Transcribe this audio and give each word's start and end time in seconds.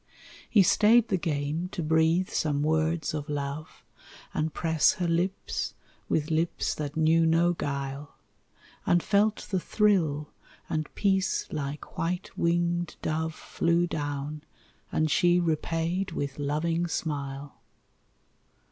He 0.49 0.63
stayed 0.63 1.09
the 1.09 1.17
game 1.17 1.69
to 1.73 1.83
breathe 1.83 2.31
some 2.31 2.63
words 2.63 3.13
of 3.13 3.29
love 3.29 3.83
And 4.33 4.51
press 4.51 4.93
her 4.93 5.07
lips 5.07 5.75
with 6.09 6.31
lips 6.31 6.73
that 6.73 6.97
knew 6.97 7.23
no 7.27 7.53
guile, 7.53 8.15
And 8.83 9.03
felt 9.03 9.45
the 9.51 9.59
thrill, 9.59 10.31
and 10.67 10.91
peace 10.95 11.45
like 11.53 11.99
white 11.99 12.35
winged 12.35 12.95
dove 13.03 13.35
Flew 13.35 13.85
down, 13.85 14.41
and 14.91 15.11
she 15.11 15.39
repaid 15.39 16.13
with 16.13 16.39
loving 16.39 16.87
smile. 16.87 17.57